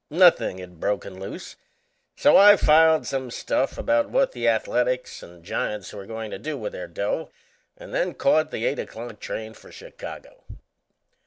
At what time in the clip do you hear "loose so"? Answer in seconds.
1.19-2.35